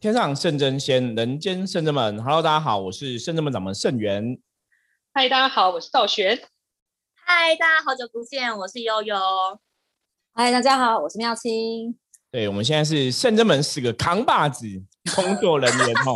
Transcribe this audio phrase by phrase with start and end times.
[0.00, 2.16] 天上圣真仙，人间圣真门。
[2.24, 4.38] Hello，大家好，我是圣真门掌门圣元。
[5.12, 6.40] 嗨，大家好，我是道玄。
[7.14, 9.14] 嗨，大家好久不见，我是悠悠。
[10.32, 11.94] 嗨，大家好，我是妙清。
[12.32, 14.66] 对，我们现在是圣真门四个扛把子
[15.14, 16.14] 工作人员 哦，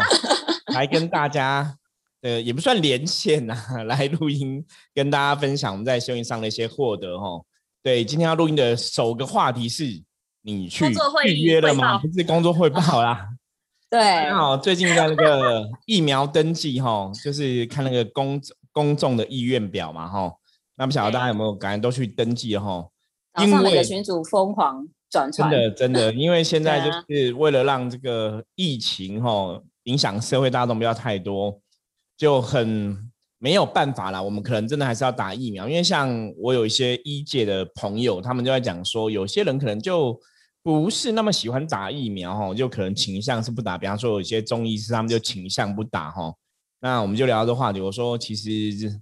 [0.73, 1.77] 来跟大家
[2.23, 3.55] 呃也不算连线呐，
[3.85, 4.65] 来录音
[4.95, 7.45] 跟大家分享我们在修行上的一些获得哦。
[7.83, 9.85] 对，今天要录音的首个话题是
[10.41, 10.87] 你去
[11.27, 11.99] 预约了吗？
[11.99, 13.29] 不是工作汇报啦。
[13.95, 18.41] 对，好，最近在那个疫苗登记哈，就是看那个公
[18.73, 20.33] 公众的意愿表嘛哈。
[20.75, 22.85] 那不晓得大家有没有赶紧都去登记哈？
[23.41, 31.57] 因为群主疯狂转传，真的真的，因为现在就是为了让这个疫情哈影响社会大众不要太多，
[32.17, 32.99] 就很
[33.39, 34.21] 没有办法啦。
[34.21, 40.21] 我们可能真的还是要打疫苗，因为像我有一些医界的朋友，他们就在讲说，有些人可能就。
[40.65, 43.77] 不是那么喜欢打疫苗哈，就可能倾向是不打。
[43.77, 46.35] 比方说有些中医师他们就倾向不打哈。
[46.81, 48.99] 那我们就聊到这话题，我说其实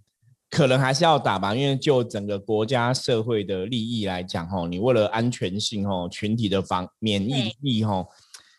[0.51, 8.05] 可能还是要打吧，因为就整个国家社会的利益来讲哈，你为了安全性哈，群体的防免疫力哈，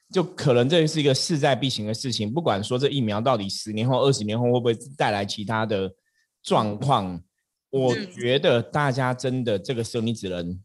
[0.09, 2.31] 就可能这是一个势在必行的事情。
[2.31, 5.91] 不管说这疫苗到底十年后、二十年后会不会带来其他的
[6.41, 7.21] 状况，
[7.69, 10.57] 我觉得大家真的这个时候你只能。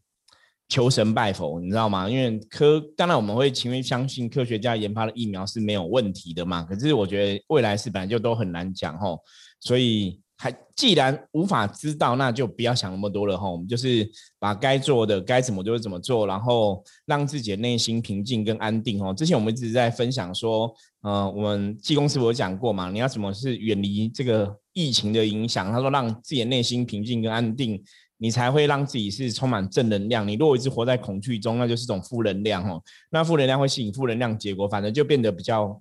[0.68, 2.08] 求神拜佛，你知道吗？
[2.10, 6.62] 因为科当然我们会情愿相信科学家研发的疫苗是没有问题的嘛。
[6.62, 9.18] 可是我觉得未来是本来就都很难讲吼，
[9.60, 13.52] 所以还既然无法知道，那就不要想那么多了吼。
[13.52, 14.06] 我们就是
[14.38, 19.14] 把该做的该怎么就是怎么做，然后让自己的内心平静跟安定吼。
[19.14, 25.72] 之前我们一直在分享说，呃，我们技工师傅有讲过嘛，你要怎么是远离这个疫情的影响？
[25.72, 27.82] 他说让自己的内心平静跟安定。
[28.20, 30.26] 你才会让自己是充满正能量。
[30.26, 32.82] 你如果一直活在恐惧中，那就是种负能量哦。
[33.10, 35.80] 那负能量会吸引负能量，结果反正就变得比较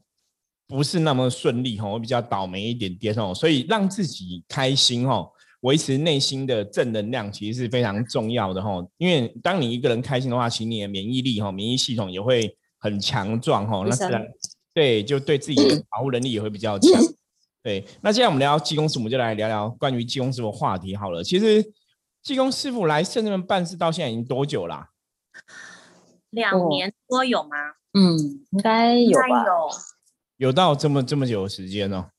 [0.68, 3.34] 不是那么顺利哈，会比较倒霉一点点哦。
[3.34, 5.28] 所以让自己开心哦，
[5.62, 8.86] 维持内心的正能量其实是非常重要的哈。
[8.98, 13.84] 因为当你一个人开心的话，其实你的免疫力哈，免疫系统也会很强壮哈。
[13.84, 14.24] 那自然
[14.76, 17.02] 对，就对自己的 保护能力也会比较强。
[17.64, 21.24] 对，那现在我们聊技工师，我们就来聊聊关于技工师的话题好了。
[21.24, 21.66] 其实。
[22.22, 24.90] 技工师傅来圣人办事到现在已经多久啦？
[26.32, 27.50] 两年多有吗？
[27.94, 28.18] 嗯，
[28.52, 29.46] 应该有吧。
[30.36, 32.12] 有到这么这么久的时间哦，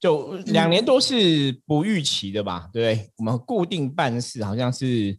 [0.00, 2.70] 就两年多是不预期的吧？
[2.72, 5.18] 对，我们固定办事好像是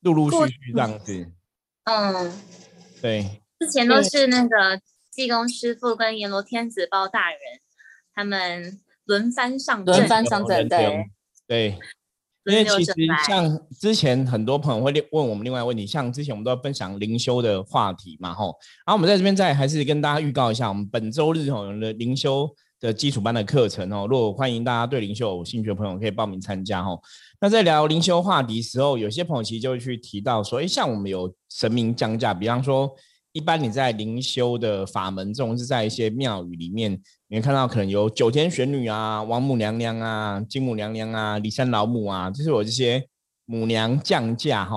[0.00, 1.32] 陆陆续续这样子。
[1.84, 2.42] 嗯，
[3.00, 3.42] 对。
[3.60, 4.80] 之前都是那个
[5.10, 7.38] 济公师傅跟阎罗天子包大人
[8.14, 11.10] 他们轮番上阵轮番上阵，对
[11.46, 11.78] 对。
[12.48, 12.92] 因为其实
[13.26, 22.48] 像之前很多朋友会问我们另外问题，像之前我们都要分享灵修的话题嘛，吼，然后我们在这边再还是跟大家预告一下，我们本周日吼有的灵修
[22.80, 27.00] 的基础班的课程哦，如果欢迎大家对灵修有兴趣的朋友可以报名参加吼。
[27.40, 32.90] 那在聊灵修话题时候，有些朋友其实就会去提到说，哎，像我们有神明降价，比方说。
[33.38, 43.06] 一般你在灵修的法门中，是在一些庙宇里面，你会看到可能有九天玄女啊、王母娘娘啊、金母娘娘啊、骊山老母啊，就是我这些
[43.44, 44.76] 母娘降价哈。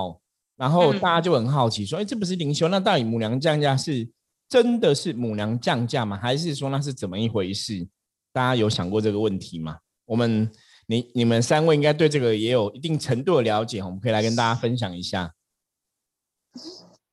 [0.57, 2.67] 然后大家就很好奇说：“哎，这不是灵修？
[2.67, 4.07] 那到底母娘降价是
[4.47, 6.15] 真的是母娘降价吗？
[6.15, 7.87] 还是说那是怎么一回事？”
[8.31, 9.79] 大家有想过这个问题吗？
[10.05, 10.47] 我们
[10.85, 15.33] 你你们三位应该对这个也有一定程度的了解，我们可以来跟大家分享一下。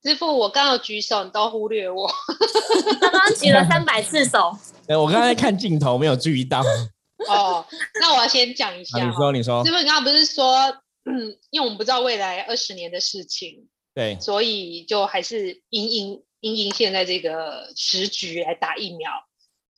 [0.03, 2.09] 师傅，我刚刚举手，你都忽略我。
[3.01, 4.57] 刚刚举了三百次手。
[4.87, 6.63] 哎，我刚才看镜头没有注意到。
[7.29, 7.67] 哦，
[8.01, 9.05] 那我要先讲一下。
[9.05, 9.65] 你说，你说。
[9.65, 10.57] 师傅，你刚刚不是说，
[11.05, 19.11] 嗯，因为我们不知道未来二十年的事情，对，所以就还是因应因应现在这个时局来打疫苗。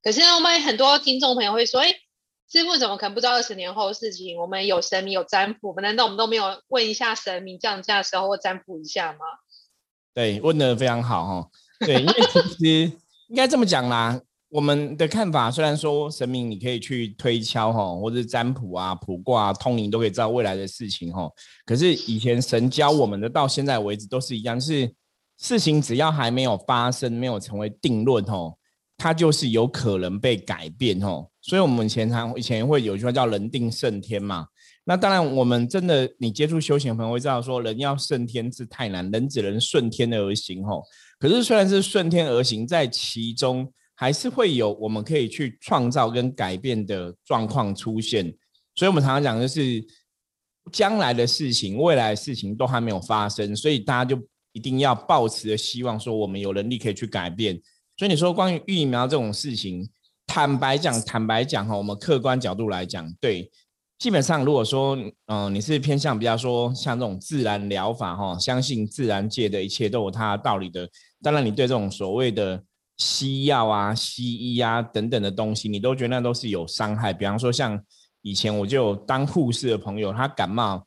[0.03, 1.95] 可是我们很多听众朋友会说，哎，
[2.53, 4.37] 师傅怎么可能不知道二十年后的事情？
[4.39, 9.19] 我们有神明有占卜，难道我们都没有问一下神明降价的时候或占卜一下吗？
[10.21, 11.49] 对，问的非常好哈。
[11.87, 12.93] 对，因为其实
[13.31, 14.21] 应该这么讲啦，
[14.51, 21.27] 我们的看法虽然说神明你可以去推敲哈，或者占卜啊、卜卦、通灵都可以知道未来的事情哈。
[21.65, 24.93] 可是以前神教我们的，到现在为止都是一样，是
[25.39, 28.55] 事情只要还没有发生、没有成为定论哦，
[28.99, 31.27] 它就是有可能被改变哦。
[31.41, 34.47] 所以我们以前常以前会有句话叫“人定胜天”嘛。
[34.91, 40.83] 那当然，我们真的，你接触修行的朋友会知道，说人要顺天是太难，人只能顺天而行吼。
[41.21, 48.35] 可是虽然是顺天而行，在其中还是会有我们可以去创造跟改变的状况出现。
[48.75, 49.81] 所以我们常常讲，就是
[50.73, 54.21] 将来的事情、未来的事情都还没有发生，所以大家就
[54.51, 57.55] 一定要抱持的希望，说我们有能力可以去改变。
[57.97, 59.89] 所以你说关于疫苗这种事情，
[60.27, 63.49] 坦白讲，坦白讲哈，我们客观角度来讲，对，
[64.01, 70.89] 基本上如果说，嗯，你是偏向比较说像这种自然疗法哈，相信自然界的一切都有它道理的，
[71.23, 72.65] 当然你对这种所谓的
[72.97, 77.13] 西药啊、西医啊等等的东西，你都觉得那都是有伤害。
[77.13, 77.79] 比方说像
[78.23, 80.85] 以前我就当护士的朋友，他感冒。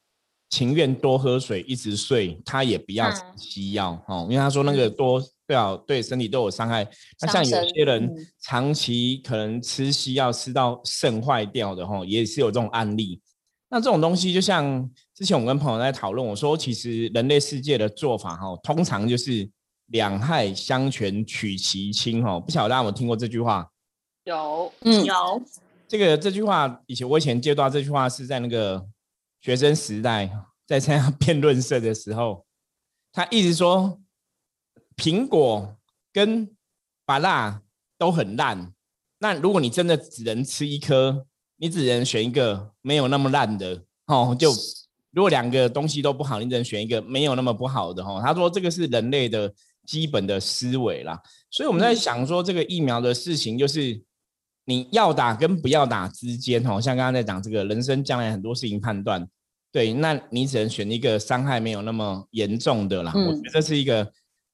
[0.49, 6.87] 情愿多喝水，一直睡，他也不要吃西药哦，因为他说那个多对啊，对身体都有伤害。
[7.21, 8.09] 那像有些人
[8.41, 13.21] 长期可能吃西药吃到肾坏掉的哈，也是有这种案例。
[13.69, 19.49] 那这种东西就像之前我跟朋友在讨论，我说其实人类世界的做法哈，通常就是
[19.87, 22.39] 两害相权取其轻哈。
[22.39, 23.69] 不晓得大家有听过这句话？
[24.25, 25.41] 有，嗯，有。
[25.87, 28.85] 这个这句话以前我以前接到这句话是在那个。
[29.45, 30.31] 学生时代
[30.65, 32.45] 在参加 辩论社的时候，
[33.11, 33.99] 他一直说
[34.95, 35.75] 苹果
[36.11, 36.49] 跟
[37.05, 37.61] 芭辣
[37.97, 38.73] 都很烂。
[39.19, 41.25] 那如果你真的只能吃一颗，
[41.57, 44.35] 你只能选一个没有那么烂的哦。
[44.37, 44.51] 就
[45.11, 48.21] 如果两个东西都不好，你只能选一个没有那么不好的哦。
[48.23, 49.53] 他说这个是人类的
[49.85, 51.21] 基本的思维啦。
[51.49, 54.01] 所以我们在想说这个疫苗的事情，就是
[54.65, 59.27] 你要打跟不要打之间哦，像刚刚在讲这个人生将来很多事情判断。
[59.71, 63.11] 对，那你只能选一个伤害没有那么严重的啦。
[63.15, 64.11] 我觉得这是一个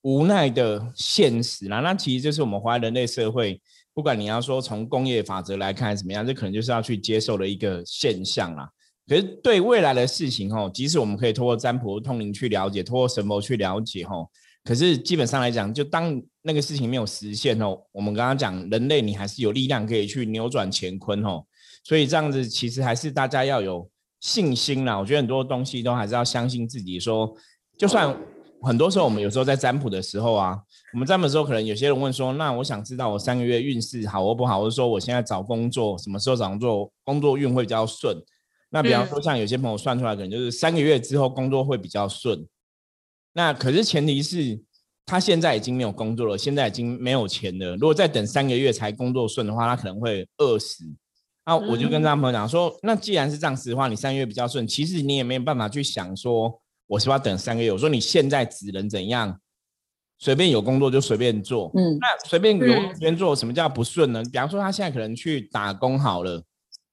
[0.09, 1.81] 无奈的现实啦。
[1.81, 3.61] 那其实就是我们活在人类社会，
[3.93, 8.67] 不管你要说从工业法则来看怎么样，这可能就是要去接受的一个现象啦。
[9.07, 14.27] 可是对未来的事情哦，即使我们可以通过占卜通灵去了解，通过神魔去了解哦，
[14.63, 21.43] 可是基本上来讲，就当那个事情没有实现哦，我们刚刚讲人类你还是有力量可以去扭转乾坤哦。
[21.83, 23.89] 所以这样子其实还是大家要有。
[24.21, 26.99] 信心啦，我觉得很多东西都还是要相信自己。
[26.99, 27.33] 说，
[27.77, 28.13] 就算
[28.61, 30.59] 很多时候我们有时候在占卜的时候啊，
[30.93, 38.17] 我们占卜的时候，可能有些人问说：“那我想知道我三个月运势好或不好，或者说我现在找工作什么时候找工作，工作运会比较顺。”
[38.71, 42.45] 那比方说，像有些朋友算出来，可能就是三个月之后工作会比较顺。
[43.33, 44.61] 那可是前提是
[45.05, 47.75] 他现在已经没有工作了，现在已经没有钱了。
[47.77, 50.83] 如果再等三个月才工作顺的话，他可能会饿死。
[51.45, 57.71] 那我就跟张朋友讲说，那既然是这样子的话，你三个月比较顺，其实你也没有办法去想说，我是不是要等三个月？
[57.71, 59.39] 我说你现在只能怎样，
[60.17, 61.71] 随便有工作就随便做。
[61.75, 64.23] 嗯，那随便有随便做，什么叫不顺呢？
[64.23, 66.43] 比方说他现在可能去打工好了，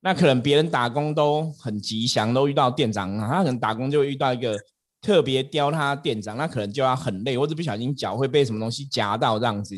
[0.00, 4.54] 那可能别人打工都很吉祥，都遇到店长，他可能打工就会遇到一个
[5.00, 9.74] 特别刁他店长，那可能就要很累，或者不小心脚会被什么东西夹到这样子，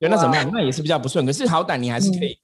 [0.00, 0.50] 对，那怎么样？
[0.52, 1.24] 那也是比较不顺。
[1.24, 2.36] 可是好歹你还是可以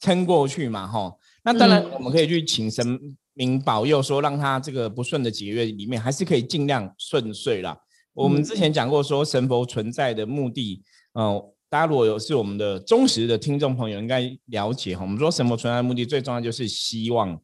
[0.00, 1.14] 撑过去嘛，哈。
[1.44, 7.76] 那当然，我们可以去请神明保佑，说让他这个不顺的几个月里面，还是可以尽量顺遂啦。
[8.14, 10.82] 我们之前讲过，说神佛存在的目的，
[11.14, 15.02] 嗯，大家如果有是我们的忠实的听众朋友，应该了解哈。
[15.02, 17.40] 我们说神佛存在的目的，最重要就是希望，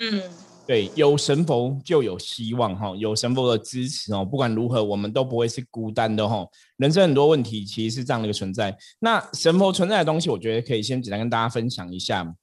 [0.00, 0.22] 嗯，
[0.66, 6.46] 对，有神佛就有希望哈，有神佛的支持哦，不管如何，我们都不会是孤单的哈。
[6.76, 8.76] 人生很多问题，其实是这样的一个存在。
[9.00, 12.34] 那神佛存在的东西，我觉得可以先简单跟大家分享一下。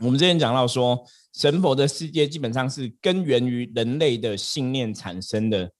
[0.00, 0.98] 我们之前讲到说，
[1.34, 5.70] 神佛的世界基本上是根源于人类的信念产生的，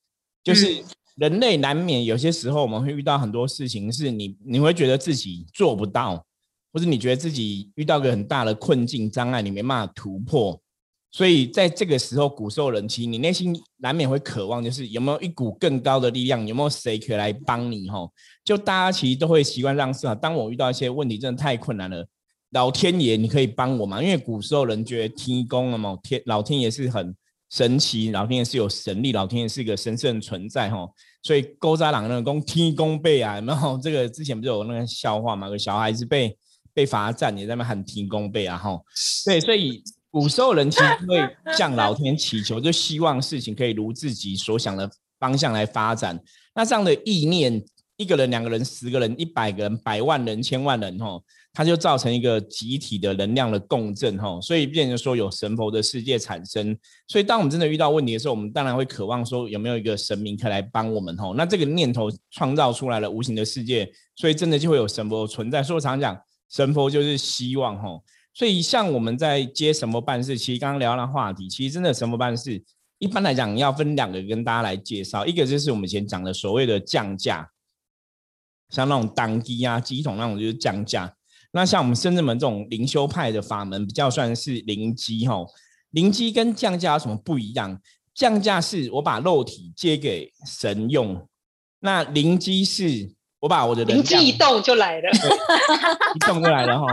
[0.44, 0.82] 就是
[1.17, 6.24] 人类难免有些时候我们会遇到很多事情，是你你会觉得自己做不到，
[6.72, 10.60] 或者你觉得自己遇到个很大的困境障碍，你没办法突破，
[11.10, 17.89] 所以在这个时候，骨瘦人其实你内心难免会渴望，就是有没有一股更高的力量，有没有谁可以来帮你？
[17.89, 18.12] 吼，
[18.44, 22.06] 就大家其实都会习惯让是啊，当我遇到一些问题真的太困难了。
[22.51, 24.03] 老天爷，你可以帮我吗？
[24.03, 27.15] 因为古时候人觉得天公了嘛，天老天爷是很
[27.49, 30.89] 神奇，老天爷是有神力，老天爷是一个神圣存在哈。
[31.23, 35.49] 所以勾扎朗那个公天公背啊，然后这个之前不是有那个笑话嘛？
[35.49, 36.37] 个小孩子被
[36.73, 38.81] 被罚站，也在那喊天公背啊哈。
[39.25, 41.21] 对，所以古时候人其实会
[41.57, 46.19] 向老天祈求，就希望事情可以如自己所想的方向来发展。
[46.55, 47.63] 那这样的意念，
[47.97, 51.21] 一个人、两个人、十个人、一百个人、百万人、千万人哈。
[51.53, 56.79] 它就造成一个集体的能量的共振，哈，所以变成说有神佛的世界产生。
[57.09, 61.35] 所以当我们真的遇到问题的时候，我们当然会渴望说有没有一个神明可以来帮我们，哈。
[61.37, 65.61] 那这个念头创造出来了无形的世界，所以真的就会有神佛存在。
[65.61, 66.17] 所以我常讲，
[66.49, 68.01] 神佛就是希望，哈。
[68.33, 72.63] 所以像我们在接神佛办事，其实刚刚聊那话题，其实真的神佛办事，
[73.01, 77.51] 一般来讲要分两个跟大家来介绍，一个就是我们以前讲的所谓的降价，
[78.69, 81.13] 像那种当机啊、机桶那种就是降价。
[81.53, 85.45] 那像我们深圳门这种灵修派的法门，比较算是灵机哈。
[85.91, 87.81] 灵机跟降价有什么不一样？
[88.15, 91.27] 降价是我把肉体借给神用，
[91.81, 95.09] 那灵机是我把我的能灵机量一动就来了。
[96.15, 96.87] 一动过来了哈。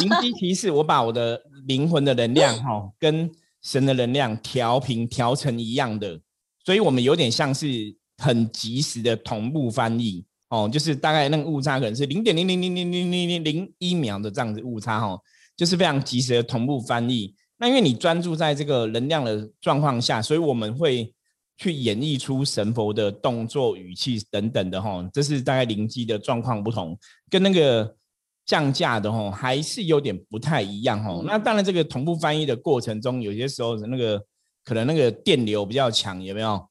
[0.00, 3.30] 灵机提示，我把我的灵魂的能量哈跟
[3.62, 6.18] 神的能量调频调成一样的，
[6.64, 15.18] 所以我们有点像是很及时的同步翻译哦，就是大概那个误差可能是零点零零零零零零零零一秒的这样子误差哈，
[15.56, 17.34] 就是非常及时的同步翻译。
[17.58, 21.12] 那因为你专注在这个能量的状况下，所以我们会。
[21.58, 26.98] 去演绎出神佛的动作、语气等等的哈，这是大概灵机的状况不同，
[27.30, 27.94] 跟那个
[28.44, 31.22] 降价的哈还是有点不太一样哈。
[31.24, 34.20] 那当然，这个同步翻译的过程中，有些时候那个
[34.64, 36.68] 可能那个电流比较强，有没有？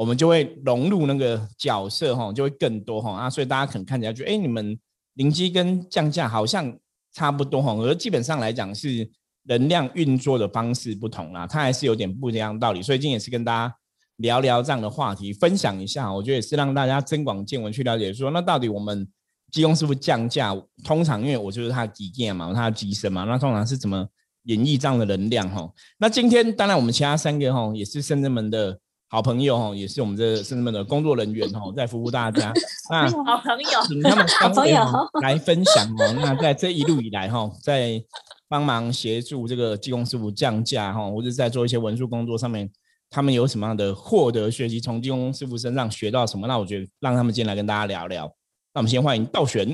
[0.00, 4.78] 我们就会融入那个角色哈，就会更多哈啊，所以大家可能看起来觉得，哎，你们
[5.14, 6.74] 灵机跟降价好像
[7.12, 9.10] 差不多哈，而基本上来讲是
[9.42, 12.80] 能量运作的方式不同啦，它还是有点不一样的道理。
[12.80, 13.74] 所以今天也是跟大家。
[14.20, 19.08] 聊聊这样的话题，分享一下，我觉得也是让大家增广见闻，去了解说，那到底我们
[19.50, 20.54] 技工师傅降价，
[20.84, 24.06] 通常因为我就是他的基建嘛，他的机身嘛，那通常是怎么
[24.42, 25.66] 演绎这样的能量哈？
[25.96, 28.78] 那今天当然我们其他三个哈，也是深圳门的
[29.12, 32.52] 好朋友哈，也是我们这深圳门的工作人员哈，在服务大家。
[32.88, 34.76] 那好朋友，请他们好朋友
[35.20, 36.12] 来分享哦。
[36.20, 38.00] 那在这一路以来哈，在
[38.48, 42.70] 帮忙协助这个技工师傅降价哈，或者在做一些文书工作上面。
[43.12, 44.80] 他们有什么样的获得学习？
[44.80, 46.46] 从技工师傅身上学到什么？
[46.46, 48.32] 那我觉得让他们进来跟大家聊聊。
[48.72, 49.68] 那我们先欢迎道玄。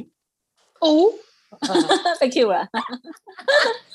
[0.81, 1.12] 哦，，
[2.19, 2.66] Thank you 啊。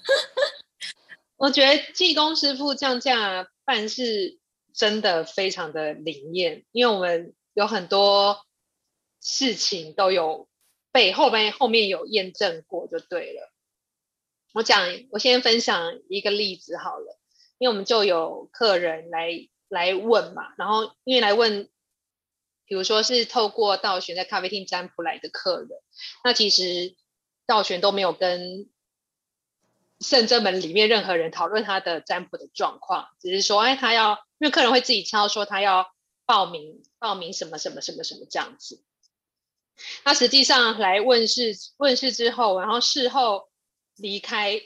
[1.38, 4.38] 我觉得技工师傅降价办事
[4.74, 8.46] 真的非常的灵验，因为我们有很多
[9.22, 10.48] 事情都有
[10.92, 13.52] 背后面后面有验证过，就对了。
[14.54, 17.18] 我讲，我先分享一个例子好了。
[17.58, 21.70] 因为我们就有客人来来问嘛，然后因为来问，
[22.66, 25.70] 比如说是透过道玄在咖啡厅占卜来的客人，
[26.24, 26.96] 那其实
[27.46, 28.68] 道玄都没有跟
[30.02, 35.94] 圣真门里面任何人讨论他的占卜的状况，只是说，哎，他要，因为客人会自己敲说他要
[36.26, 38.84] 报名报名什么什么什么什么这样子，
[40.04, 43.50] 那实际上来问世问世之后，然后事后
[43.96, 44.62] 离开。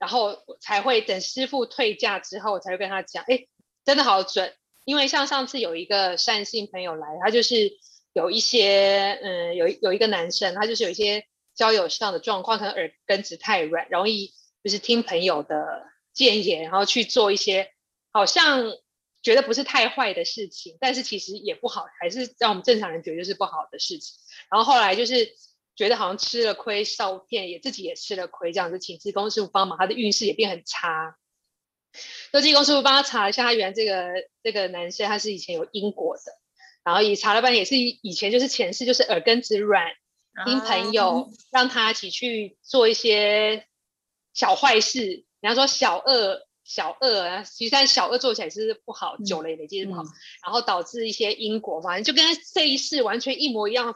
[0.00, 3.46] 然后才会等师傅退价之后，才会跟他讲，哎，
[3.84, 4.56] 真的好准。
[4.86, 7.70] 因为像上次有一个善信朋友来，他就是
[8.14, 17.72] 有一些，嗯，有有一个男生，他就是有一些交友上的状况，可能耳根子太软，容易就是听朋友的建言，然后去做一些
[18.12, 18.64] 好像
[19.22, 24.16] 觉得不是太坏的事情，但是其实也不好，还是让我们正常人觉得是不好的事情。
[24.50, 25.34] 然后后来就是。
[25.76, 31.16] 觉得好像吃了亏，受骗也自己也吃了亏，这样子请济公师傅帮忙，他的运势也变很差。
[32.32, 34.12] 那济公师傅帮他查一下，他原来这个
[34.42, 36.32] 这个男生他是以前有因果的，
[36.84, 39.86] 然后也查了半天，也是以前就是前世就是耳根子软，
[40.44, 43.66] 听朋友让他一起去做一些
[44.40, 50.02] 小坏事，比方说小恶小恶啊，其实小恶做起来是不好，久了也累积不好，
[50.44, 53.94] 然后导致一些因果，反正就跟这一世完全一模一样。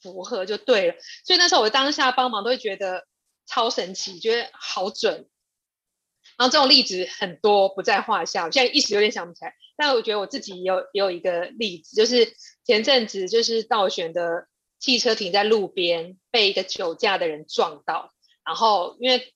[0.00, 0.94] 符合就对了，
[1.24, 3.06] 所以那时候我当下帮忙都会觉得
[3.46, 5.28] 超神奇，觉得好准。
[6.36, 9.54] 然后这种例子很多不在话下，我现在一时有点想不起来。
[9.76, 12.34] 但我觉得我自己也有也有一个例子，就是
[12.64, 14.48] 前阵子就是倒选的
[14.80, 18.10] 汽车停在路边，被一个酒驾的人撞到，
[18.44, 19.32] 然后因为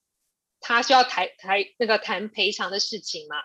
[0.67, 3.37] 他需要谈谈那个谈赔偿的事情嘛，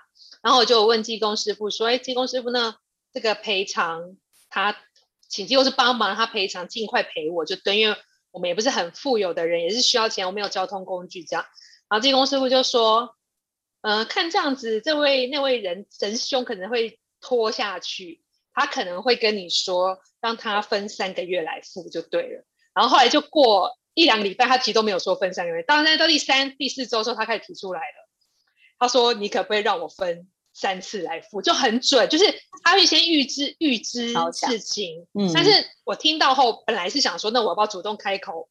[0.42, 2.76] 然后我就问技工师傅说：“哎，技工师傅呢？
[3.14, 4.18] 这个赔偿
[4.50, 4.76] 他？”
[5.30, 7.96] 请机构是帮忙他赔偿，尽快赔我就对，因为
[8.32, 11.46] 我们也不是很富有的人，也是需要钱，我没有交通工具这样。
[11.88, 13.16] 然后技工师傅就说
[13.82, 18.24] ：“嗯，看这样子，这位那位人神兄可能会拖下去，
[18.54, 22.44] 他可能会跟你说，让他分三个月来付就对了。”
[22.76, 25.64] 然后后来就过一两个礼拜，他其实都没有说分三个月。
[25.64, 28.10] 当然到第三、第四周的时候，他开始提出来了，
[28.80, 32.26] 他说：“你可不可以让我分？”三次来付就很准，就是
[32.62, 38.50] 他会先预知预知事情，嗯，但是我听到后本来是想说，那我要不要主动开口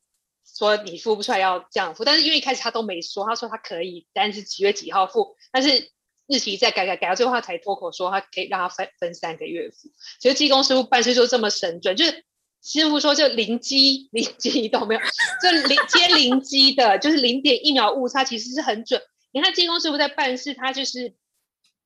[0.56, 2.02] 说你付不出来要这样付？
[2.02, 5.90] 但是因为一开始他都没说，他说他可以，但是几月几号付，但是
[6.26, 9.90] 日期再改改改到最后他才脱口说他可以让他分分三个月付。
[10.20, 12.24] 其实技工师傅办事就这么神准，就是
[12.62, 15.00] 师傅说就零机 零机都没有，
[15.42, 19.00] 就零接零机的，就是零点一秒误差其实是很准。
[19.32, 21.14] 你看技工师傅在办事，他就是。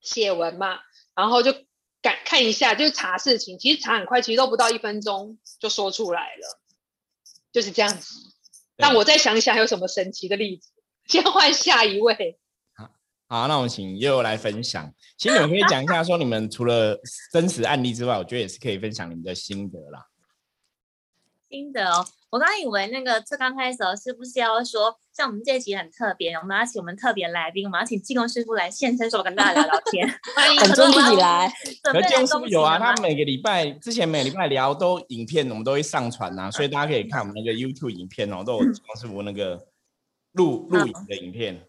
[0.01, 0.77] 写文嘛，
[1.15, 1.51] 然后就
[1.99, 6.59] 赶看一下，就查事情，其实查很快，其实都不到一分钟就说出来了，
[7.51, 8.13] 就是这样子。
[8.77, 10.69] 那我再想一想，还有什么神奇的例子？
[11.07, 12.37] 先换下一位。
[12.75, 12.91] 好，
[13.27, 14.93] 好，那我们请悠悠来分享。
[15.17, 16.95] 其实你们可以讲一下，说你们除了
[17.33, 20.05] 真实案例之外，我觉得也是可以分享你们的心得啦。
[21.55, 22.05] 心得哦。
[22.29, 30.05] 我刚以为那个最刚开始是不是要说，像我们这一集很特别，我们要请我们特别来宾，我们要请技工师傅来现身，说跟大家聊聊天。
[30.35, 31.49] 欢迎很尊自己来。
[31.83, 39.67] 可技工师傅有啊，他每个礼拜之前每个礼拜聊都影片，我们都会上传呐，所以大家可以看我们那个 YouTube 影片哦，都有技工师傅那个
[40.33, 41.65] 录录影的影片。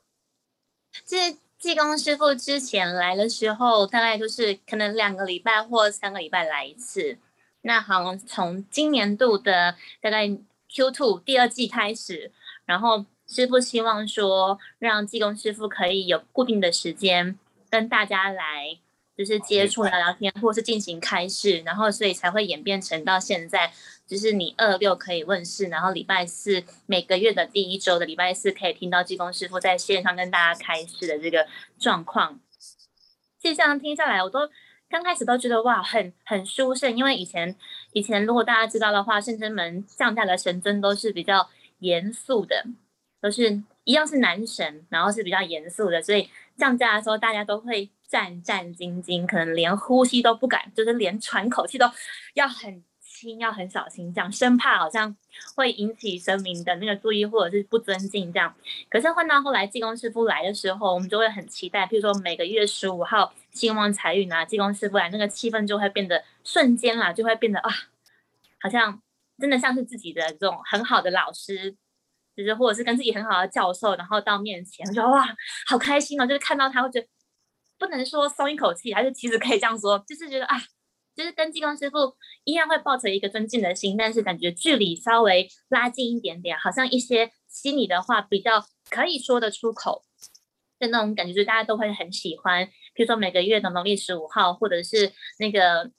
[1.07, 7.19] 这技工师傅之前来的时候，大概就是可能两个礼拜或三个礼拜来一次。
[7.67, 10.29] 那好从今年度的大概
[10.69, 12.31] Q two 第二季开始，
[12.65, 17.37] 然后师傅希望说让技工师傅可以有固定的时间
[17.69, 18.79] 跟大家来，
[19.17, 23.73] 就是接触聊聊天，或是进行开示，然后所以才会演变成到现在，
[24.07, 31.49] 就是你二六可以问世，然后礼拜四每个月的第一周的礼拜四可以听到技工师傅在线上跟大家开示的这个
[31.81, 32.39] 状况。
[33.43, 34.49] 其实这样听下来，我都。
[34.89, 37.57] 刚开始都觉得哇，很很殊胜，因为以前
[37.93, 42.65] 以前如果大家知道的话，圣真门降价的神尊都是比较严肃的，
[43.21, 51.87] 都是一样是男神，然后是比较严肃的，所以降价的时候大家都会战战兢兢，可能连呼吸都不敢，就是连喘口气都
[52.35, 52.83] 要很。
[53.09, 55.17] 轻要很小心，这样生怕好像
[55.55, 58.55] 会引起神明的那个注意或者是不尊敬这样。
[58.91, 67.71] 可是换到后来济公师傅来的时候，我们就会很期待，譬如说每个月十五号兴旺财运啊，济公师傅来，那个气氛就会变得瞬间啊，就会变得啊，
[68.61, 69.03] 好像
[69.39, 71.75] 真的像是自己的这种很好的老师，
[72.37, 75.27] 就是或者是跟自己很好的教授，然后到面前就哇，
[75.67, 77.09] 好开心哦，就是看到他会觉得
[77.79, 80.57] 不能说松一口气，还是其实可以这样说，就是觉得啊。
[81.17, 90.05] 就是跟济公师傅一样，会抱着一个尊敬的心，但是感觉距离稍微拉近一点点，好像一些心里的话比较可以说得出口
[90.79, 92.69] 的那种感觉，就大家都会很喜欢。
[92.97, 95.93] 比如说每个月的农历十五号，或者是那个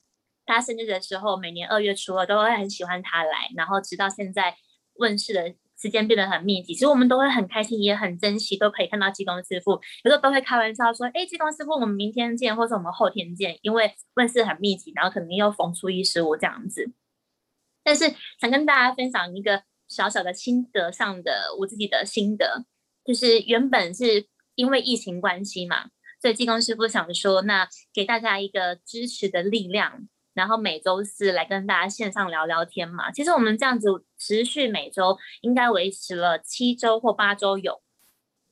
[0.44, 4.54] 他生日的时候，每年二月初二都会很喜欢他来，然后直到现在
[4.96, 5.54] 问世的。
[5.80, 9.80] 时间变得很密集，其实我们都会很开心，也很珍惜，都可以看到技工师傅。
[10.02, 16.92] 有时候都会开玩笑说：“哎，技工师傅，我们明天见，或者我们后天见。”因为问世很密集，然后肯定又逢初一十五这样子。
[17.84, 22.64] 但是想跟大家分享一个小小的心得上的我自己的心得，
[23.04, 30.08] 就是原本是因为疫情关系嘛，所以技工师傅想说，那给大家一个支持的力量。
[30.34, 33.10] 然后每周四来跟大家线上聊聊天嘛。
[33.10, 37.82] 其实我们这样子持续每周应该维持了七周或八周有，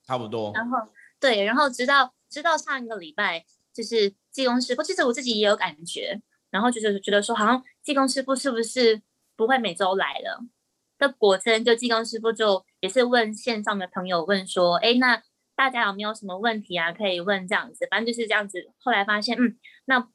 [0.05, 0.51] 差不多。
[0.53, 0.79] 然后
[1.21, 9.01] 对，然后直到直到上一个礼拜，就是技工师傅，其实我自己也有感觉，然后就是觉得说，好像技工师傅是不是
[9.37, 10.41] 不会每周来了？
[10.99, 15.23] 那果真就技工师傅就也是问线上的朋友问说，哎，那
[15.57, 16.93] 大家有没有什么问题啊？
[16.93, 18.71] 可以问这样子，反正就是这样子。
[18.79, 20.09] 后来发现，嗯，那。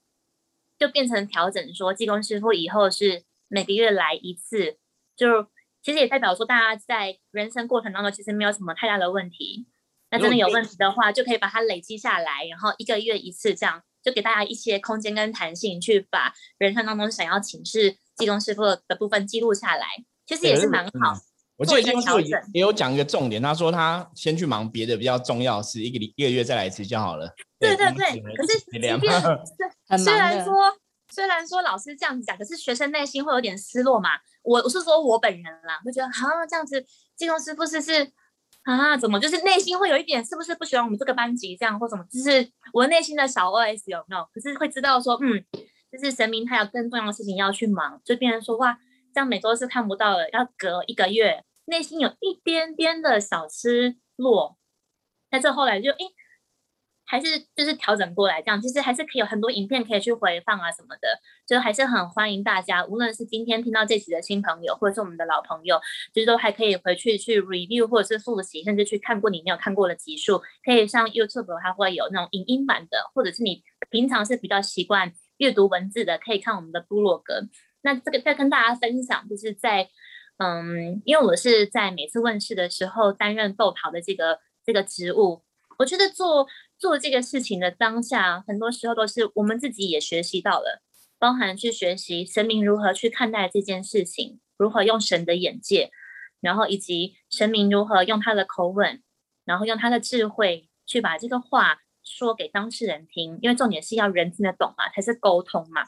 [0.79, 4.79] 就变成调整，说技工师傅以后是每个月来一次，
[5.15, 5.43] 就
[5.83, 9.67] 其实也代表说大家在人生过程当中其实没有什么太大的问题。
[10.09, 19.85] 那真的有问题的话，就可以把它累积下来，然后一个月一次这样，就给大家一些空间跟弹性，去把人生当中想要请示技工师傅的部分记录下来，
[20.25, 21.13] 其实也是蛮好。
[21.61, 22.19] 我记得技工师傅
[22.53, 27.31] 也有讲一个重点，他说他先去忙别的比较重要事，一个一个月再来一次就好了。
[27.59, 28.99] 对对对，可是即便
[30.03, 30.55] 虽然说
[31.09, 34.09] 虽然说老师这样子讲，可是学生内心会有点失落嘛。
[34.41, 36.83] 我我是说我本人啦，会觉得啊这样子，
[37.15, 38.11] 金工师傅是是
[38.63, 44.27] 啊怎么就是内心会有一点是不是不喜欢我们这个班级这样或什么，就是我内心的小 OS 有没有？
[44.33, 45.45] 可是会知道说嗯，
[45.91, 48.75] 就是神明他有更重要的事情要去忙，就变成说哇
[49.13, 54.57] 这样每周是看不到了，要隔一个月，内心有一点点的小失落。
[55.29, 56.05] 但是后来就诶。
[57.03, 65.77] 还是就是调整过来这样，其实还是可以有很多影片可以去回放啊什么的，就还是很欢迎大家，无论是今天听到这集的新朋友，或者是我们的老朋友，
[66.13, 77.41] 就是都还可以回去去 review 或者是复习，甚至去看过你没有看过的集数，可以上 YouTube 它会有那种影音版的，或者是你平常是比较习惯阅读文字的，可以看我们的部落格。
[77.81, 79.89] 那这个再跟大家分享，就是在
[80.41, 85.43] 嗯，因为我是在每次问世的时候担任豆袍的这个这个职务，
[85.77, 86.47] 我觉得做。
[86.81, 90.81] 做这个事情的当下，很多时候都是我们自己也学习到了，
[91.19, 95.91] 包含去学习神明如何去看待这件事情，如何用神的眼界，
[96.39, 99.03] 然后以及神明如何用他的口吻，
[99.45, 105.83] 然后用他的智慧去把这个话说给当事人听，因为重点是要人听得懂嘛，才是沟通嘛，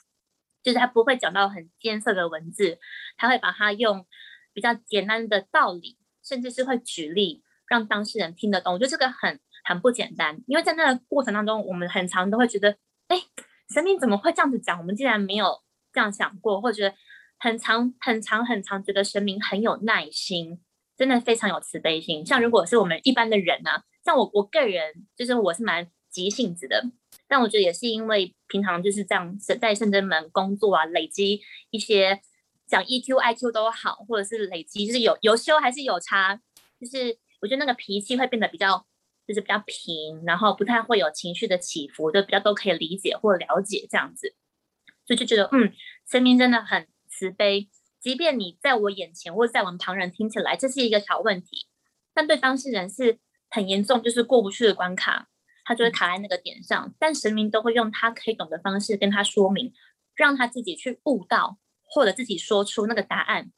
[0.61, 2.77] 就是他不会讲到很艰涩的文字，
[3.17, 4.05] 他会把它用
[4.53, 9.39] 比较简单的道理，甚至是会举例让当事人听得懂，我觉得这个很。
[9.65, 12.75] 很不简单，因为在那个过程当中，我们很常都会觉得，
[13.07, 13.17] 哎，
[13.73, 14.77] 神明怎么会这样子讲？
[14.77, 15.57] 我们竟然没有
[15.93, 16.93] 这样想过，或者
[17.39, 20.59] 很长很长很长，觉得神明很有耐心，
[20.97, 22.25] 真的非常有慈悲心。
[22.25, 26.83] 像如果是我们一般的人呢，像我我个人就是我是蛮急性子的，
[27.29, 31.39] 但我觉得也是因为平常就是这样在圣真门工作啊，累积
[31.69, 32.19] 一些
[32.67, 36.39] 讲 EQ、IQ 都好，或者是累积就是有有修还是有差，
[36.79, 38.85] 就是我觉得那个脾气会变得比较
[39.27, 44.35] 就是比较平，然后不太会有情绪的起伏，就比较都可以理解或了解这样子，
[45.05, 45.73] 所以就觉得嗯，
[46.09, 46.87] 神明真的很。
[47.15, 51.67] 慈悲，即便你在我眼前或者在我们旁人听起来这是一个小问题，
[52.11, 53.19] 但对当事人是
[53.51, 55.29] 很严重，就是过不去的关卡，
[55.63, 56.91] 他就会卡在那个点上。
[56.97, 59.71] 但神明都会用他可以懂的方式跟他说明，
[60.15, 61.59] 让他自己去悟到，
[61.93, 63.51] 或者自己说出那个答案。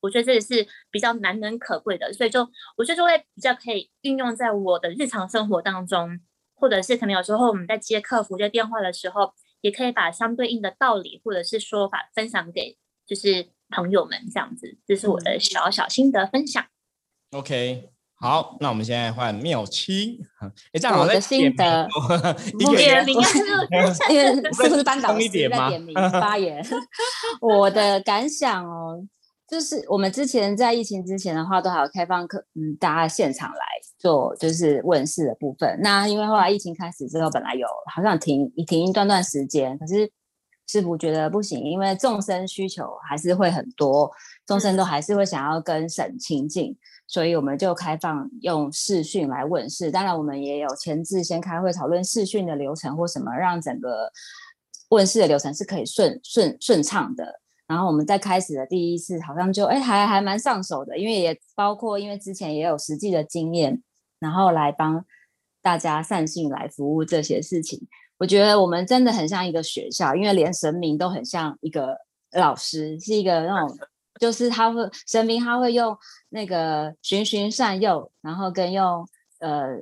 [0.00, 2.40] 我觉得这也是比较难能可贵的，所以就
[2.76, 6.18] 我觉得就会比较可以运用在我的日常生活当中，
[6.54, 12.78] 或者是可能有时候我们在接客服接电话的时候，也可以把相对应的道理或者是说法分享给。
[13.04, 16.64] 就是朋友们这样子，这是我的小小心得分享。
[17.32, 17.90] OK，
[18.22, 20.16] 好，那我们现在换妙清。
[20.40, 21.88] 哎，这样我的心得，
[22.76, 23.16] 点名，
[24.10, 25.50] 因为是不是班长在点
[25.82, 26.64] 名发言？
[27.42, 29.04] 我的感想哦，
[29.48, 33.66] 就是我们之前在疫情之前的话，都还有开放课，嗯，大家现场来
[33.98, 35.76] 做，就是问世的部分。
[35.82, 40.08] 那因为后来疫情开始之后，本来有好像停停一段段时间，可是。
[40.68, 44.10] 师傅觉得不行，因为众生需求还是会很多，
[44.46, 46.74] 众生都还是会想要跟神亲近，
[47.12, 49.90] 所以我们就开放用视讯来问世。
[49.90, 54.10] 当然，我们也有前置先开会讨论视讯的流程或什么，让整个
[54.88, 57.38] 问世的流程是可以顺顺顺畅的。
[57.66, 63.82] 然后我们在开始的第一次，好像就哎还还蛮上手的，因为也包括因为之前也有实际的经验，
[64.18, 65.04] 然后来帮
[65.60, 67.78] 大家善信来服务这些事情。
[68.16, 71.94] 我觉得我们真的很像一个学校，因为连神明都很像一个
[72.38, 73.78] 老师，是一个那种，
[74.22, 79.04] 就是他会神明他会用那个循循善诱，然后跟用
[79.40, 79.78] 呃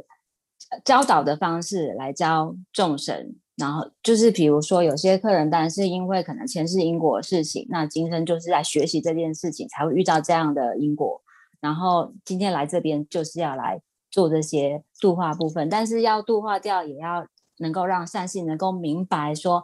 [0.82, 11.20] 教导的方式来教众神，然后就是比如说有些客人，当然是因为可能前世因果的事情，那今生就是在学习这件事情才会遇到这样的因果，
[11.60, 17.26] 然后今天来这边就是要来做这些度化部分，但是要度化掉也要。
[17.62, 19.62] 能够让善性能够明白说，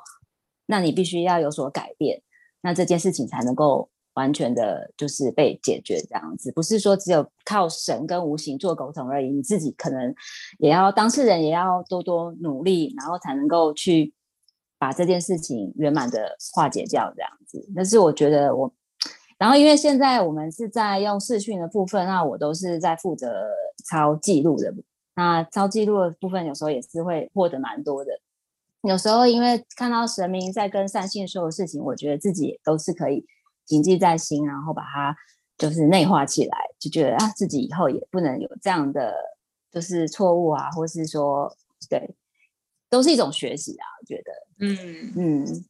[0.67, 2.21] 那你必须要有所改变，
[2.61, 6.53] 那这件事情才能够完全的，就是被解决这样子。
[6.53, 10.15] 不是说只有靠神跟无形做沟通而已，你自己可能
[10.59, 14.13] 也要当事人也要多多努力，然后才能够去
[14.79, 17.67] 把这件事情圆满的化解掉这样子。
[17.75, 18.73] 但是我觉得我，
[19.39, 23.47] 然后因为现在我们是在用视讯的部分，那我都是在负责
[23.89, 24.75] 抄记录的。
[25.15, 28.13] 那抄记录的部分，有时候也是会获得蛮多的。
[28.83, 33.27] 有时候因为看到神明在跟善信说的事情，我觉得自己都是可以
[33.67, 35.15] 谨记在心，然后把它
[35.59, 39.13] 就是内化起来，就觉得啊，自己以后也不能有这样的
[39.71, 41.55] 就是错误啊，或是说
[41.91, 42.15] 对，
[42.89, 43.85] 都是一种学习啊。
[44.01, 45.65] 我觉得，嗯嗯。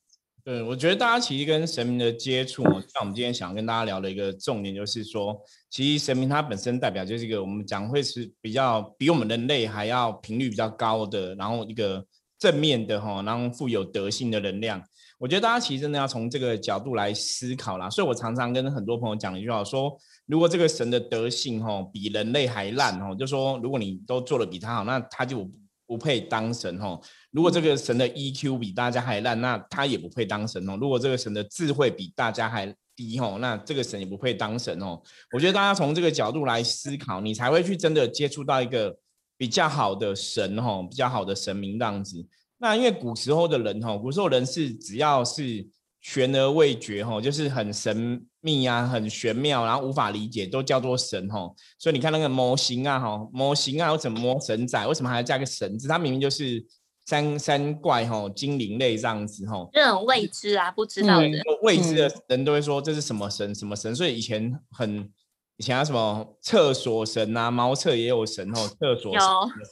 [0.45, 5.37] 对，我觉得大家其实跟神明的接触，像我们今天想跟大家聊的一个重点，就是说，
[5.69, 12.07] 其实神明它本身代表就是一个我们讲会是比较比我们人类还要频率比较高的，然后一个
[12.39, 14.81] 正面的哈，然后富有德性的能量。
[15.19, 17.89] 我觉得大家其实真的要从这个角度来思考啦。
[17.89, 25.51] 所以我常常跟很多朋友讲一句话，说如果这个神的德性哈比人类还烂哈，就说如果你都做的比他好，那他就
[25.87, 27.01] 不配当神哈。
[27.31, 30.77] 如果这个神的 EQ 比大家还烂，那他也不配当神哦。
[30.81, 35.01] 如果这个神的智慧比大家还低哦，那这个神也不配当神哦。
[35.33, 38.99] 我觉得大家从这个角度来思考，你才会去真的接触到一个
[39.37, 42.27] 比较好的神哦，比较好的神明这样子。
[42.59, 45.67] 那因为古时候的人哈，古时候人是只要是
[46.01, 51.51] 悬而未决哈，就是很神秘啊，很玄妙，然后无法理解，都叫做神哈。
[51.79, 54.87] 所以你看那个模型啊，哈，模型啊，怎么模神仔？
[54.87, 55.87] 为什么还要加个神字？
[55.89, 56.65] 它明明就是。
[57.09, 61.29] 三三怪哈，精灵类这样子哈，这种未知啊，不知道的
[61.63, 65.09] 未知的人都会说这是什么神什么神，所以以前很
[65.57, 69.15] 以前啊什么厕所神啊，茅厕也有神哦，厕所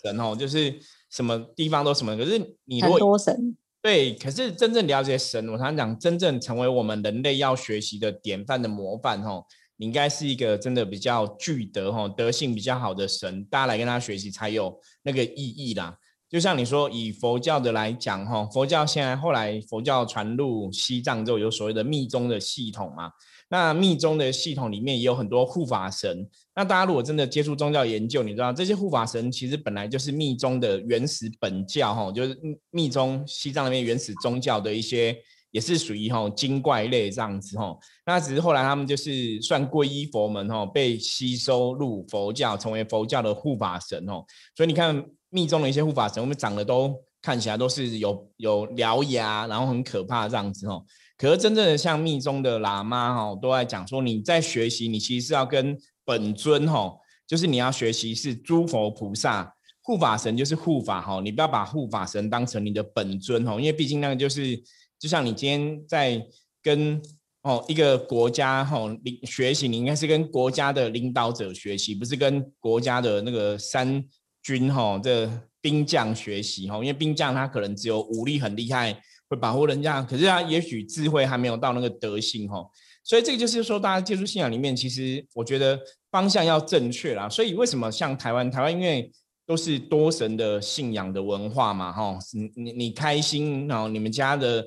[0.05, 0.79] 神哦，就是
[1.15, 2.17] 什么地方都什么。
[2.17, 9.45] 可是你如果神对，可是真正了解神，我常常讲，真正成为我们人类要学习的典范的模范吼，
[9.77, 15.97] 你应该是一个真的比较具德哈，德性比较好的神，大家来跟他学习才有那个意义啦。
[16.31, 23.13] 就像你说，以佛教的来讲，哈，佛教现在后来佛教传入西藏之后，有所谓的密宗的系统嘛。
[23.51, 26.29] 那密宗的系统里面也有很多护法神。
[26.57, 32.37] 那大家如果真的接触宗教研究，你知道这些护法神其实本来就是密宗的原始本教，哈，就是
[32.71, 35.17] 密宗西藏那边原始宗教的一些
[35.51, 37.77] 也是属于哈精怪类这样子哈。
[38.07, 44.25] 那只是后来他们就是算皈依佛门哈，被吸收入佛教，成为佛教的护法神哦。
[44.57, 50.85] 所以你看密宗的一些护法神，我们长得都看起来都是有有獠牙，然后很可怕这样子哦。
[51.25, 56.95] 可是真正的像密宗的喇嘛哈，都在讲说你在学习，你其实是要跟本尊哈，
[57.27, 64.55] 就是你要学习是诸佛菩萨护法神，就是护法哈，你不要把护法神当成你的本尊哈，因为毕竟那个就是
[64.99, 66.23] 就像你今天在
[66.63, 67.01] 跟
[67.41, 74.05] 哦一个国家哈领学习，你应该是跟国家的领导者学习，不是跟国家的那个三
[74.43, 75.27] 军哈这
[75.63, 79.01] 兵将学习哈，因为兵将他可能只有武力很厉害。
[79.35, 82.65] 会保护人家，可是他也许智慧还没有到那个德性哈，
[83.03, 85.79] 所以这个就是说，大家接触信仰里面，其实我觉得
[86.11, 87.29] 方向要正确啦。
[87.29, 89.11] 所以为什么像台湾，台湾因为
[89.47, 94.65] 都是多神的信仰的文化嘛哈，你你你开心然后你们家的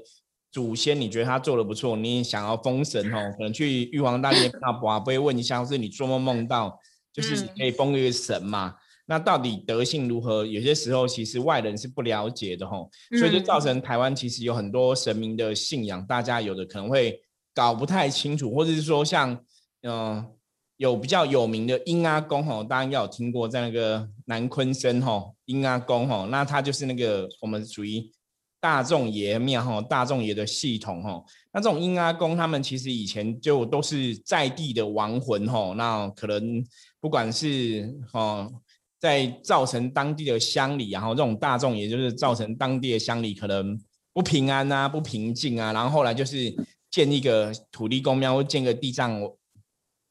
[0.51, 6.80] 祖先你觉得他做的不错，你想要封神哈，可能去玉皇大帝那不会问一下，或是你做梦梦到
[7.13, 8.75] 就是可以封一个神嘛。
[9.09, 10.45] 那到底德性如何？
[10.45, 17.17] 有些时候其实外人是不了解的吼，所以就造成台湾其实有很多神明的信仰，大家有的可能会
[17.55, 19.39] 搞不太清楚，或者是说像
[19.83, 20.25] 嗯
[20.75, 28.11] 有比较有名的阴阿公吼，大家应该有听过，在那个南昆生吼阴阿公吼，那他就是那个我们属于
[28.59, 36.61] 大众爷庙吼，大众爷的系统吼，那这种阴阿公他们其实以前就都是在地的亡魂吼，那可能
[36.99, 38.51] 不管是吼。
[38.99, 43.79] 在造成当地的乡里，然后这种大众，也就是造成当地的乡里可能
[44.12, 46.51] 不平安啊、不平静啊，然后后来就是
[46.89, 49.21] 建一个土地公庙，或建个地藏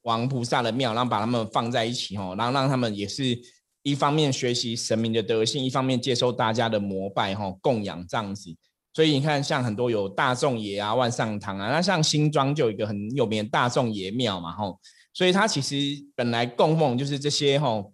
[0.02, 3.36] 王菩萨的庙，然后把他们放在一起哦，然后让他们也是
[3.82, 8.54] 一方面学习神明的德性，一方面接受大家的膜拜哈供养这样子。
[8.94, 14.78] 所以你看，像很多有大众爷啊、万上堂啊，那像新庄就有一个很有名的大众爷庙嘛吼，
[15.12, 15.74] 所以它其实
[16.14, 17.92] 本来供奉就是这些吼。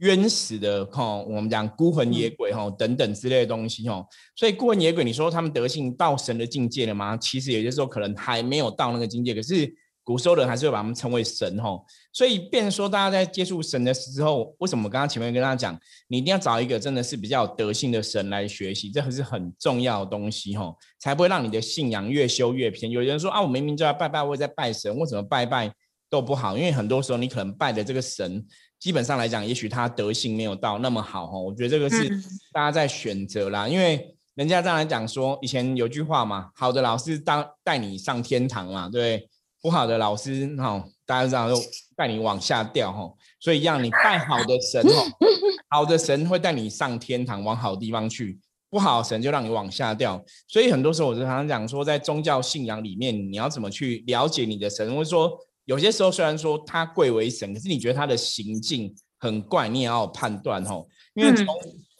[0.00, 4.04] 冤死的哈，我们讲孤魂野鬼哈等等之类的东西吼，
[4.36, 7.16] 所以孤魂野鬼，你说他们德性到神的境界了吗？
[7.16, 11.78] 其实有些时候可能还没有到那个境界，可是古时候人还是会把他们称为神哈。
[12.12, 22.90] 所以，变说大家在接触神的时候，为什么刚刚前面跟大家讲，你一定要找一个真的是比较有德性的神来学习，这还是很重要的东西哈，才不会让你的信仰越修越偏。
[22.90, 25.70] 有人说啊，我明明就要拜拜，我也在拜神，为什么拜拜
[26.10, 26.58] 都不好？
[26.58, 28.44] 因为很多时候你可能拜的这个神。
[28.80, 32.08] 基本上来讲，也许他德性没有到那么好哈，我觉得这个是
[32.50, 33.68] 大家在选择啦。
[33.68, 39.28] 因为人家这样来讲说，以前有句话嘛，好的老师当带你上天堂嘛，对
[39.60, 41.62] 不好的老师哈，大家知道就
[41.94, 43.12] 带你往下掉哈。
[43.38, 45.04] 所以让你拜好的神哦，
[45.68, 48.38] 好的神会带你上天堂，往好地方去；
[48.70, 50.24] 不好神就让你往下掉。
[50.48, 55.38] 所以很多时候我就常常讲说，在宗教信仰里面，你要怎么去了解你的神，或者说。
[55.70, 60.88] 有些时候虽然说他贵为神，可是你觉得他的行径很怪，你也要判断吼。
[61.14, 61.46] 因为从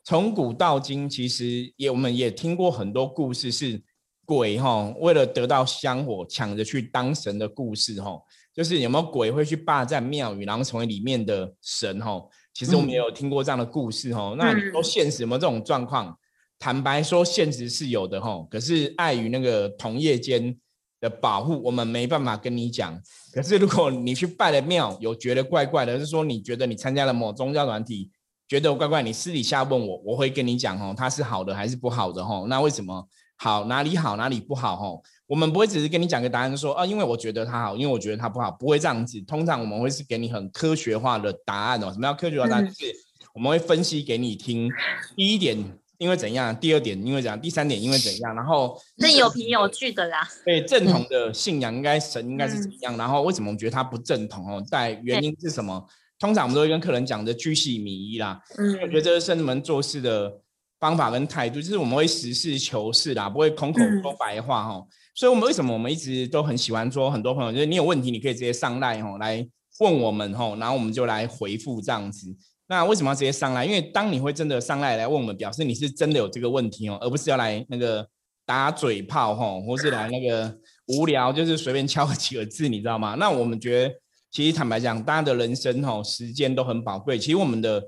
[0.03, 3.81] 从古到今，其实也我们也听过很多故事，是
[4.27, 8.25] 鬼哈为了得到香火，抢着去当神的故事吼。
[8.53, 12.29] 就是有没有鬼会去霸占庙宇，然后成为里面的神吼？
[12.53, 14.35] 其实我们也有听过这样的故事吼。
[14.35, 16.19] 那你说现实有没有这种状况？
[16.59, 18.49] 坦白说，现实是有的吼。
[18.51, 20.59] 可是碍于那个同业间。
[21.01, 23.01] 的保护，我们没办法跟你讲。
[23.33, 28.11] 可是如果你去拜了庙，有觉得怪怪的，是说你觉得你参加了某宗教团体，
[28.47, 32.47] 觉得怪怪，你私底下问我，我会跟你讲哦，它是好的还是不好的哦？
[32.49, 33.65] 那为什么好？
[33.65, 34.17] 哪里好？
[34.17, 34.75] 哪里不好？
[34.75, 35.01] 哦？
[35.27, 39.21] 我们不会只是跟你讲个答案，说啊，因为我觉得它好，因为我觉得它不好，不会这样子。
[39.23, 41.91] 通常我们会是给你很科学化的答案哦。
[41.93, 42.67] 什么叫科学化答案？
[42.67, 42.93] 就是
[43.33, 44.69] 我们会分析给你听。
[45.17, 45.80] 第一点。
[46.01, 46.57] 因为怎样？
[46.59, 47.39] 第二点，因为怎样？
[47.39, 48.35] 第三点，因为怎样？
[48.35, 50.27] 然后那有凭有据的啦。
[50.47, 52.97] 对，正统的信仰应该神应该是怎样？
[52.97, 54.51] 然后为什么我们觉得它不正统？
[54.51, 55.87] 哦，在原因是什么？
[56.19, 58.41] 通常我们都会跟客人讲的居细靡遗啦。
[58.57, 60.41] 嗯，我觉得这是圣人们做事的
[60.79, 64.83] 方法跟态度，就是我们会实事求是啦，不会空口说白话哈。
[65.15, 69.47] 所以，我们为什么我们一直都很喜欢说，很多朋友就是你有问题，你可以直接上来吼来
[69.81, 72.35] 问我们吼，然后我们就来回复这样子。
[72.71, 73.67] 那为什么要直接上来？
[73.67, 78.07] 因为当你会真的上来来问我们，表示你是真的有这个问题哦，而不是要来那个
[78.47, 80.57] 打嘴炮哈，或是来那个
[80.87, 83.17] 无聊，就是随便敲几个字，你知道吗？
[83.19, 83.95] 那我们觉得，
[84.31, 87.19] 其实坦白讲，大家的人生哈，时间都很宝贵。
[87.19, 87.83] 其实我们的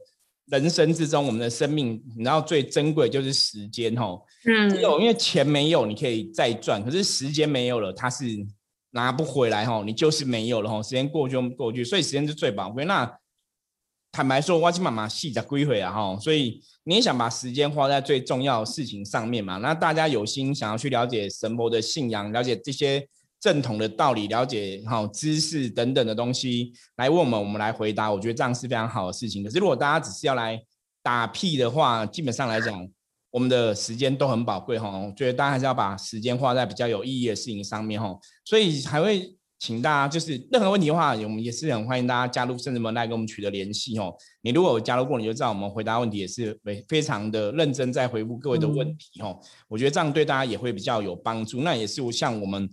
[0.47, 4.21] 人生之中，我们的生命，你知道最珍贵就是时间哈。
[4.47, 4.81] 嗯。
[4.81, 8.25] 有，因为钱没有，你可以再赚，可是时间没有了，它是
[8.91, 10.83] 拿不回来哈，你就是没有了哈。
[10.83, 12.85] 时间过去就过去，所以时间是最宝贵。
[12.85, 13.09] 那
[14.13, 19.57] 坦白说，我今妈妈细在归回啊哈，所以你也想把时间花在最重要的事情上面嘛？
[19.57, 23.09] 那大家有心想要去了解神佛的信仰，了解这些
[23.41, 29.43] 正统的道理，了解哈知识等等的东西，来问我们，我们来回答，我觉得这样是非常好的事情。
[29.43, 30.63] 可是如果大家只是要来
[31.03, 32.87] 打屁的话，基本上来讲，
[33.31, 39.35] 我们的时间都很宝贵哈，我觉得大家还是要把时间花在比较有意义的事情上面哈，所以还会。
[39.63, 44.13] 请大家就是任何问题的话，我们也是很欢迎大家加入圣人门来跟我们取得联系哦。
[44.41, 49.39] 你如果有加入过，你就知道我们回答问题也是非非常的认真在回复各位的问题哦。
[49.69, 51.61] 我觉得这样对大家也会比较有帮助。
[51.61, 52.69] 那也是像我们，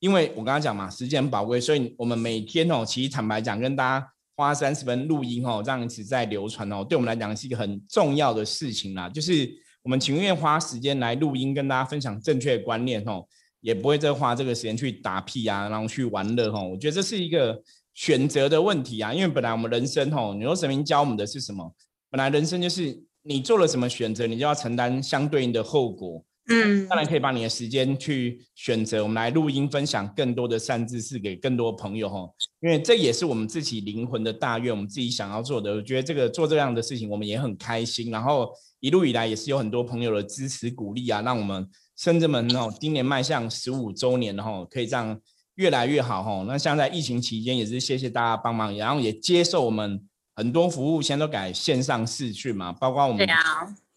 [0.00, 9.08] 因为我刚刚讲嘛，时间很宝贵，所以我们每天哦，其实坦白讲，跟大家花三十分录音哦，这样子在流传哦，对我们来讲是一个很重要的事情啦。
[9.08, 9.50] 就是
[9.82, 13.26] 我们情愿花时间来录音，跟大家分享正确的观念哦。
[13.64, 16.62] 也不会再花这个时间去打屁啊，然后去玩乐哈。
[16.62, 17.58] 我觉得这是一个
[17.94, 21.74] 选择的问题啊，因为本来我们人生吼，你说神明教我们的是什么？
[22.10, 26.22] 本来人生就是你做了什么选择，你就要承担相对应的后果。
[26.50, 32.28] 嗯，当然可以把你的时间去选择，我们来录音分享更多的善知识给更多朋友哈。
[32.60, 35.76] 因为这也是我们自己灵魂的大愿，我们自己想要做的。
[35.76, 38.10] 我觉得这个做这样的事情，我们也很开心。
[38.10, 41.66] 然后一路以来也是有很多朋友的支持鼓励啊，让我们。
[41.96, 45.20] 深圳门哦，今年迈向十五周年了哈，可以这样
[45.54, 46.44] 越来越好哈。
[46.48, 50.04] 那像在疫情期间，也是谢谢大家帮忙，然后也接受我们
[50.34, 53.40] 很多服务，现在都改线上视讯嘛，包括我们，对啊，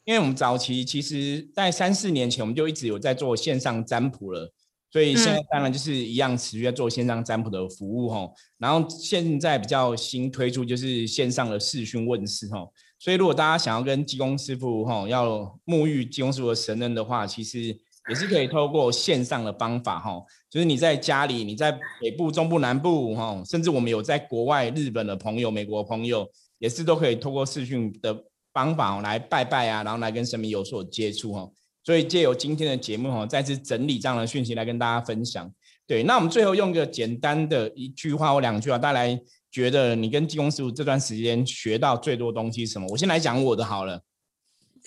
[0.05, 4.53] 因为我们早期其实，在三四年前，我们就一直有在做线上占卜了，
[4.91, 8.31] 所以现在当然就是一样持续在做线上占卜的服务哦。
[8.59, 12.69] 然后现在比较新推出就是线上的视讯问世哦。
[12.99, 17.75] 所以如果大家想要跟济公师傅哦要沐浴济公师傅的神恩的话，其实。
[18.09, 26.25] 也是可以透过线上的方法哈，就是你在家里，你在北部、中部、南部哈，甚至我们有在国外日本的朋友、美国朋友，
[26.59, 28.17] 也是都可以透过视讯的
[28.53, 31.49] 方法来拜拜啊，然后来跟神明有所接触哈。
[31.83, 35.49] 所以借由今天的节目哈，再次整理这样的讯息来跟大家分享。
[35.85, 39.19] 对，那我们最后用个简单的一句话或两句话，大家来
[39.51, 42.87] 觉得你跟济公师傅这段时间学到最多东西是什么？
[42.89, 44.01] 我先来讲我的好了。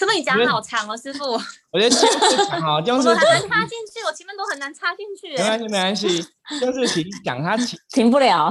[0.00, 1.32] 师傅，你讲好长哦， 师傅。
[1.70, 2.08] 我觉得先
[2.48, 5.28] 讲哦，就是很难插进去，我前面都很难插进去。
[5.36, 6.24] 没关系，没关系，
[6.58, 8.50] 就是讲他停停不了。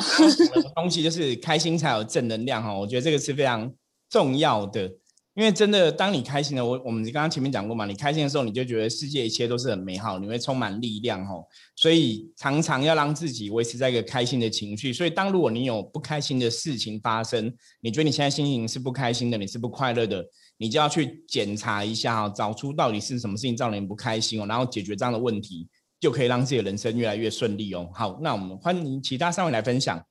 [0.76, 3.72] 东西就是开心才有正能量哈，我觉得这个是非常
[4.10, 4.92] 重要的。
[5.36, 11.36] 因为真的，当你开心的，我我们刚刚前面讲过嘛，你开心的时候，你就觉得世界一切都是很美好，你会充满力量哈。
[11.78, 14.92] 所以常常要让自己维持在一个开心的情绪。
[14.92, 20.24] 所以当如果你有不开心的事情发生，你觉得你现在心情是不开心的，你是不快乐的。
[20.62, 25.66] 你就要去检查一下哦，找出到底是什么事情造成你不开心哦，然后解决这样的问题，
[26.02, 27.90] 就可以让自己的人生越来越顺利哦。
[27.94, 30.06] 好，那我们欢迎其他三位来分享。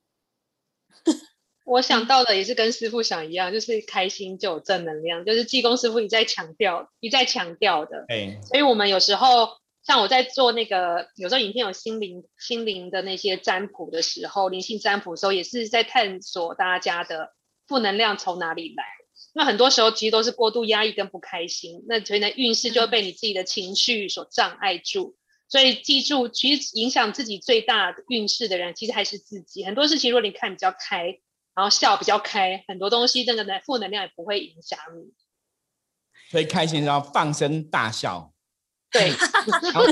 [1.65, 8.05] 我想到的也是跟师傅想一样，就是开心就有正能量，就是济公师傅一再强调、一再强调的。
[8.07, 9.49] 哎，所以我们有时候
[9.83, 17.35] 像我在做那个，有时候影片有心灵、心灵的那些占卜的时候，灵性占卜的时候，也是在探索大家的
[17.67, 18.83] 负能量从哪里来。
[19.39, 25.15] 那很多时候其实都是过度压抑跟不开心，那所以呢运势就会被你自己的情绪所障碍住。
[25.47, 29.63] 所以记住，其实影响自己最大的运势的人，其实还是自己。
[29.63, 31.05] 很多事情如果你看比较开，
[31.55, 35.13] 然后笑比较开，很多东西那个呢负能量也不会影响你。
[36.29, 38.33] 所以开心要放声大笑。
[38.91, 39.07] 对，
[39.71, 39.87] 然后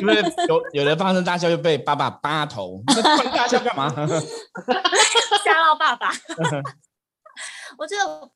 [0.00, 0.16] 因为
[0.48, 3.94] 有有的放声大笑就被爸爸扒头，放大笑干嘛？
[5.44, 6.10] 吓到爸爸。
[7.78, 8.28] 我觉得。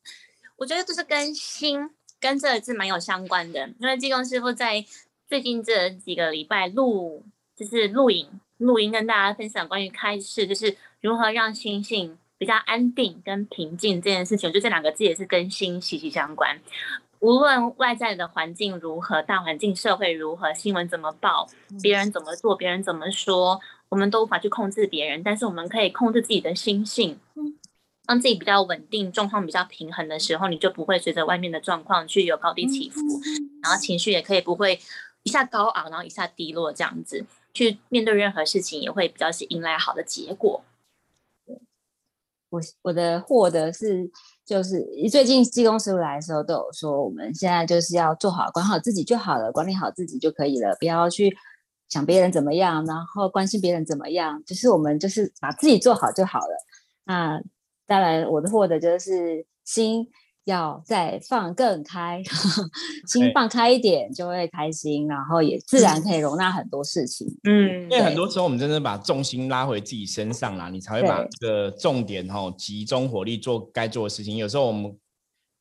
[0.57, 4.85] 我觉得这是跟心跟这个字蛮有相关的，因为济公师傅在
[5.29, 14.49] 最近这几个礼拜录，就是录影录音，跟大家分享关于开示，就是如何让心性比较安定跟平静这件事情。
[14.49, 16.59] 我觉得这两个字也是跟心息息相关。
[17.21, 21.49] 无论外在的环境如何，大环境社会如何，新闻怎么报，
[21.83, 27.19] 别人怎么做，别人怎么说，我们都无法去控制别人，但是我们可以控制自己的心性。
[28.07, 33.01] 让自己比较稳定，状况比较平衡的时候，你就不会随着外面的状况去有高低起伏，
[33.63, 34.81] 然后情绪也可以不会
[35.23, 40.63] 一下高昂，然后一下低落，这样子去面对任何事情，也会比较是迎来好的结果。
[42.49, 44.09] 我我的获得是，
[44.45, 51.37] 就是最近技工师傅来的时候都有说，我们现在就是要做好，管好自己就好了，管理好自己就可以了，不要去
[51.89, 56.57] 想别人怎么样，然后关心别人怎么样，就是我们就是把自己做好就好了。
[57.05, 57.43] 那
[57.87, 60.07] 当然，我的获得就是心
[60.45, 62.23] 要再放更开，
[63.09, 67.27] 心放开一点就会开心，然后也自然可以容纳很多事情。
[67.45, 74.37] 嗯，因为很多时候我们真的把重心拉回自己身上啦，你才会把这个重点哈集中火力做该做的事情。
[74.37, 74.97] 有时候我们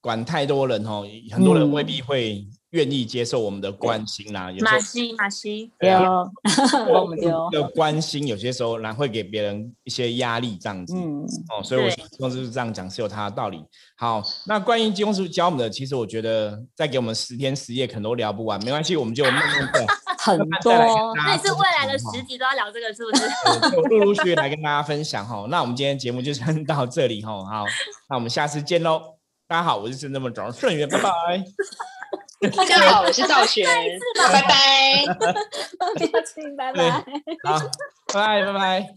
[0.02, 1.02] 管太多人哈，
[1.32, 2.48] 很多人未必会。
[2.76, 6.30] 愿意接受我们的关心啦，马西马西，对哦，
[6.92, 7.06] 我。
[7.06, 7.16] 们
[7.52, 11.24] 的关心有些时候然会给别人一些压力这样子，嗯。
[11.50, 13.64] 哦，所以我希望就是这样讲是有它的道理。
[13.96, 19.86] 好，那关于金公师教我们的，其实我觉得再给我们十天十夜可能都聊不完，没关系，我们就慢慢的
[20.20, 20.74] 很多，
[21.16, 23.78] 那是未来的十集都要聊这个，是不是？
[23.78, 25.46] 我陆陆续续来跟大家分享哈。
[25.50, 27.66] 那我们今天节目就先到这里哈，好，
[28.10, 29.02] 那我们下次见喽。
[29.48, 31.12] 大家好，我是真那么早顺源，拜拜。
[32.52, 33.66] 大家好，我是赵璇，
[34.18, 36.90] 拜拜， 不要亲，拜拜，
[37.44, 37.60] 好，
[38.14, 38.90] 拜拜，拜拜。